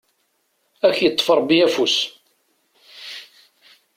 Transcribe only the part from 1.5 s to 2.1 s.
afus!